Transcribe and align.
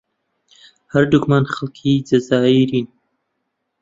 هەردووکمان 0.93 1.43
خەڵکی 1.53 1.93
جەزائیرین. 2.09 2.87